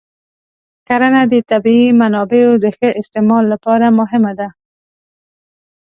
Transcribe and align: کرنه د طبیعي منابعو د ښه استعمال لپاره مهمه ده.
کرنه 0.87 1.21
د 1.31 1.33
طبیعي 1.51 1.89
منابعو 2.01 2.61
د 2.63 2.65
ښه 2.77 2.89
استعمال 3.01 3.43
لپاره 3.53 3.87
مهمه 3.99 4.33
ده. 4.39 4.47